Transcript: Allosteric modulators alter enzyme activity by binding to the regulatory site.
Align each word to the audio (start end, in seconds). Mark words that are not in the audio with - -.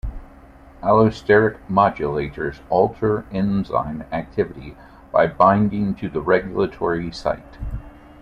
Allosteric 0.81 1.59
modulators 1.69 2.59
alter 2.71 3.23
enzyme 3.31 4.01
activity 4.11 4.75
by 5.11 5.27
binding 5.27 5.93
to 5.93 6.09
the 6.09 6.21
regulatory 6.21 7.11
site. 7.11 7.59